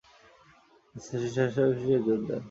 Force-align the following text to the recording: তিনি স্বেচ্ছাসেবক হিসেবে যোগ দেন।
তিনি 0.85 0.99
স্বেচ্ছাসেবক 1.05 1.73
হিসেবে 1.77 1.99
যোগ 2.07 2.19
দেন। 2.27 2.39